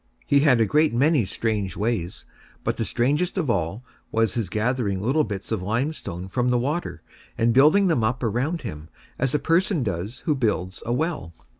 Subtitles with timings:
[0.25, 2.25] He had a great many strange ways,
[2.63, 7.03] but the strangest of all was his gathering little bits of limestone from the water
[7.37, 11.35] and building them up round him, as a person does who builds a well.